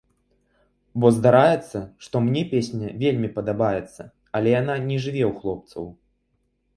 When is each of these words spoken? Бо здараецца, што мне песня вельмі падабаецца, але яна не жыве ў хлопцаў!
Бо 1.01 1.07
здараецца, 1.17 1.81
што 2.05 2.15
мне 2.27 2.41
песня 2.53 2.89
вельмі 3.03 3.29
падабаецца, 3.37 4.01
але 4.39 4.55
яна 4.61 4.79
не 4.87 4.97
жыве 5.05 5.23
ў 5.27 5.31
хлопцаў! 5.43 5.83